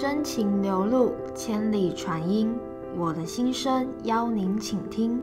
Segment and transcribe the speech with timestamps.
[0.00, 2.58] 真情流露，千里传音。
[2.96, 5.22] 我的心声邀您倾听。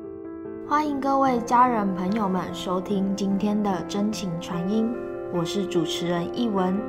[0.68, 4.94] 欢迎各位家人朋友们收听今天的真情传音。
[5.34, 6.80] 我是主持人易文。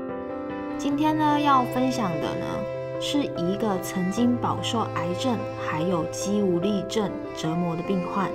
[0.77, 8.31] 今天呢，要分享的呢，是一个曾经饱受癌症还有肌无力症折磨的病患。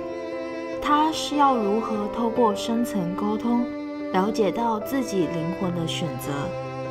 [0.82, 3.64] 他是要如何透过深层沟通，
[4.10, 6.32] 了解到自己灵魂的选择？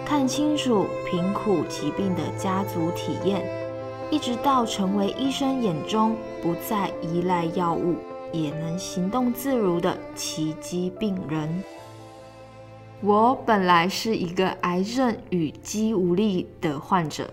[0.06, 3.44] 看清楚贫苦疾病的家族体验，
[4.12, 7.96] 一直到成为医生眼中不再依赖药物，
[8.32, 11.64] 也能行动自如的奇迹病人。
[13.02, 17.28] 我本来是一个癌症与肌无力的患者，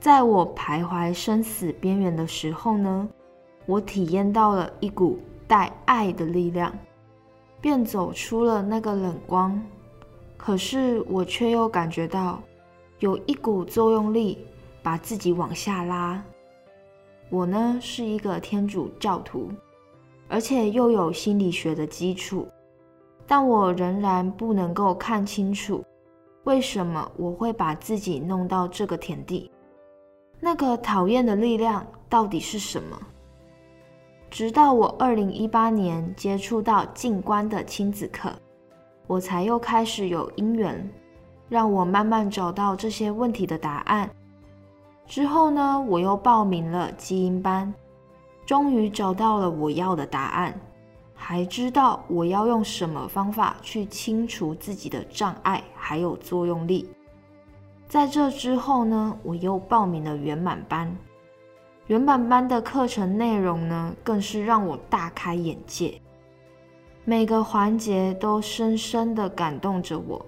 [0.00, 3.06] 在我徘徊生死边缘的时候呢，
[3.66, 6.72] 我体验到了一股带爱的力量，
[7.60, 9.62] 便走出了那个冷光。
[10.38, 12.40] 可是我却又感觉到
[13.00, 14.38] 有一股作用力
[14.82, 16.24] 把自己往下拉。
[17.28, 19.50] 我呢是一个天主教徒，
[20.28, 22.48] 而且又有心理学的基础，
[23.26, 25.84] 但我仍然不能够看清楚
[26.44, 29.50] 为什么我会把自己弄到这个田地。
[30.40, 32.98] 那个讨厌的力量到底是什么？
[34.30, 38.32] 直到我二零一八年接触到静观的亲子课。
[39.08, 40.88] 我才又开始有因缘，
[41.48, 44.08] 让我慢慢找到这些问题的答案。
[45.06, 47.72] 之后呢，我又报名了基因班，
[48.44, 50.60] 终于找到了我要的答案，
[51.14, 56.88] 还知道我要用什么方法去清除自己的障碍还有作用力。
[57.88, 60.94] 在这之后呢，我又报名了圆满班，
[61.86, 65.98] 圆满班的课程内容呢，更是让我大开眼界。
[67.08, 70.20] 每个环节都深深的感动着我，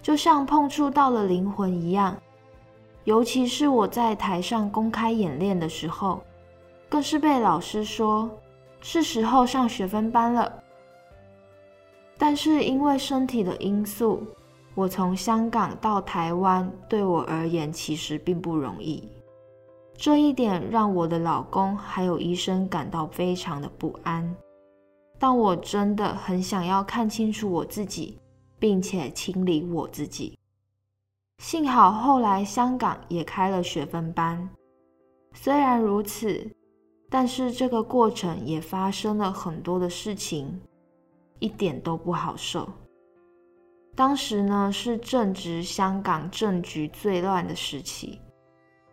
[0.00, 2.16] 就像碰触到了灵魂一样。
[3.02, 6.22] 尤其是我在台上公开演练的时候，
[6.88, 8.30] 更是被老师说
[8.80, 10.62] 是时候上学分班了。
[12.16, 14.22] 但是因为身体的因素，
[14.76, 19.08] 我从香港到台湾对我而言其实并不容易。
[19.96, 24.32] 这一点让我的老公还有医生感到非常的不安。
[25.22, 28.18] 但我真的很想要看清楚我自己，
[28.58, 30.36] 并且清理我自己。
[31.38, 34.50] 幸好后来香港也开了学分班，
[35.32, 36.44] 虽然如此，
[37.08, 40.60] 但是这个过程也发生了很多的事情，
[41.38, 42.68] 一点都不好受。
[43.94, 48.18] 当时呢是正值香港政局最乱的时期，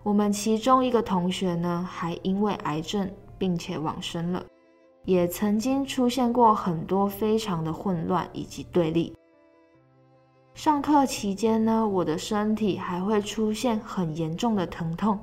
[0.04, 4.46] 我们其中一个同学呢还因为癌症并且往生了。
[5.06, 9.16] 也曾经出现过很多非常的混乱以及对立。
[10.54, 15.18] 上课期间呢，我的身体还会出现很严重的疼痛，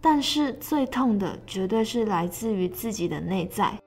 [0.00, 3.78] 但是最痛的绝对是来自于自己的内在，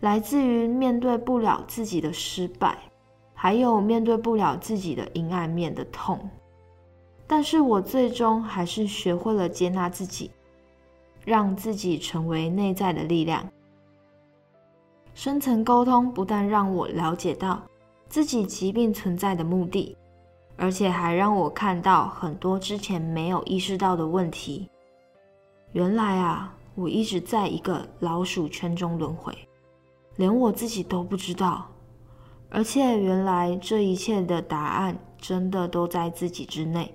[0.00, 2.78] 来自于面对不了自己的失败，
[3.34, 6.18] 还有面对不了自己的阴暗面的痛。
[7.26, 10.30] 但是我最终还是学会了接纳自己，
[11.26, 13.46] 让自己成为内在的力量。
[15.18, 17.60] 深层沟通不但让我了解到
[18.08, 19.96] 自己疾病存在的目的，
[20.56, 24.70] 而且还让我看到很多之前没有意识到的问题。
[25.72, 29.36] 原来啊，我一直在一个老鼠圈中轮回，
[30.14, 31.66] 连我自己都不知道。
[32.48, 36.94] 而且原来这一切的答案真的都在自己之内。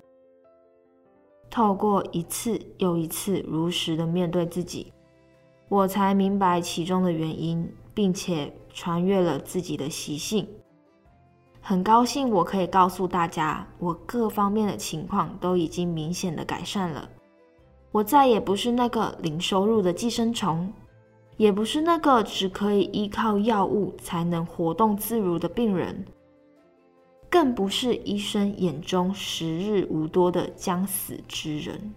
[1.49, 4.93] 透过一次又一次如实的面对自己，
[5.67, 7.69] 我才明白其中的原因。
[7.93, 10.47] 并且穿越了自己的习性，
[11.61, 17.07] 很高兴我可以告诉大家，我各方面的情况都已经明显的改善了。
[17.91, 20.73] 我再也不是那个零收入的寄生虫，
[21.37, 26.03] 也不是那个只可以依靠药物才能活动自如的病人，
[27.29, 31.93] 更不是医生眼中时日无多的将死之人。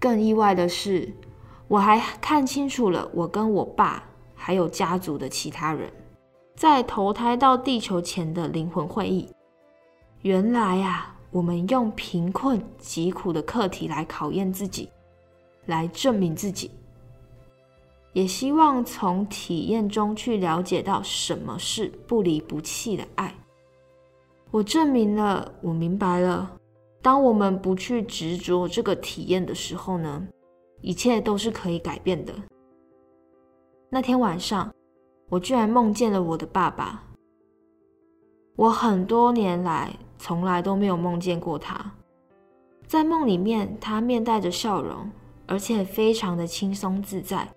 [0.00, 1.12] 更意外的是，
[1.68, 4.02] 我还看清楚了我跟我爸。
[4.46, 5.90] 还有家族的其他人，
[6.54, 9.26] 在投胎到地球前的灵魂会议。
[10.20, 14.90] 原来啊，我们用贫困疾苦的课题来考验自己，
[15.64, 16.70] 来证明自己，
[18.12, 23.34] 也希望从体验中去了解到什么是不离不弃的爱。
[24.50, 26.52] 我证明了，我明白了，
[27.00, 30.28] 当我们不去执着这个体验的时候呢，
[30.82, 32.34] 一切都是可以改变的。
[33.94, 34.74] 那天晚上，
[35.28, 37.00] 我居然梦见了我的爸爸。
[38.56, 39.88] 我很多年来
[40.18, 41.92] 从来都没有梦见过他，
[42.88, 45.08] 在梦里面，他面带着笑容，
[45.46, 47.48] 而且非常的轻松自在。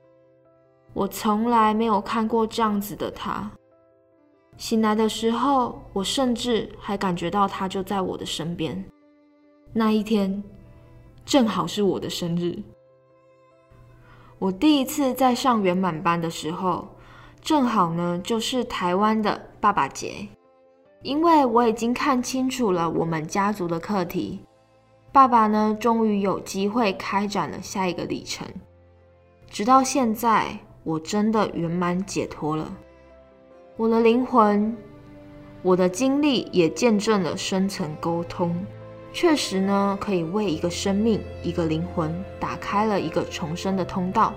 [0.93, 3.49] 我从来没有看过这样子的他。
[4.57, 8.85] 醒来的时候，我甚至还感觉到他就在我的身边。
[9.73, 10.43] 那一天
[11.25, 12.61] 正好是我的生日。
[14.39, 16.87] 我第一次在上圆满班的时候，
[17.41, 20.27] 正好呢就是台湾的爸爸节。
[21.01, 24.39] 因为我已经看清楚了我们家族的课题，
[25.11, 28.45] 爸爸呢终于有机会开展了下一个里程。
[29.49, 32.71] 直到现在，我真的圆满解脱了。
[33.75, 34.75] 我的灵魂，
[35.61, 38.55] 我的经历也见证了深层沟通，
[39.19, 44.31] 确实呢，可以为一个生命、一个灵魂打开了一个重生的通道。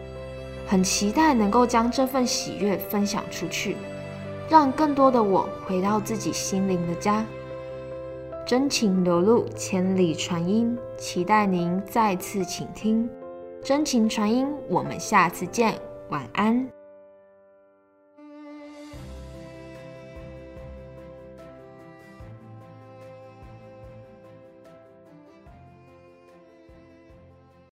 [0.67, 3.77] 很期待能够将这份喜悦分享出去，
[4.49, 7.23] 让更多的我回到自己心灵的家。
[8.47, 13.07] 真情流露，千里传音，期待您再次倾听。
[13.63, 15.75] 真情传音，我们下次见，
[16.09, 16.80] 晚安。